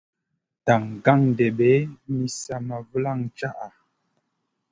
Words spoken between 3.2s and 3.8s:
caʼa.